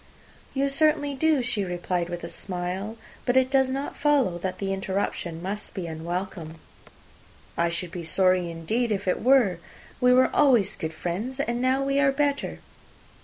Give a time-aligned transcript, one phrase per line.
[0.55, 4.73] "You certainly do," she replied with a smile; "but it does not follow that the
[4.73, 6.59] interruption must be unwelcome."
[7.55, 9.59] "I should be sorry, indeed, if it were.
[9.99, 12.61] We were always good friends, and now we are better."